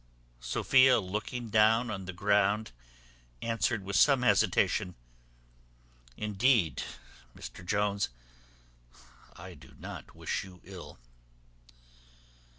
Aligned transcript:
Sophia, 0.39 0.99
looking 0.99 1.49
down 1.49 1.91
on 1.91 2.05
the 2.05 2.11
ground, 2.11 2.71
answered 3.43 3.83
with 3.83 3.95
some 3.95 4.23
hesitation, 4.23 4.95
"Indeed, 6.17 6.81
Mr 7.37 7.63
Jones, 7.63 8.09
I 9.35 9.53
do 9.53 9.75
not 9.77 10.15
wish 10.15 10.43
you 10.43 10.59
ill." 10.63 10.97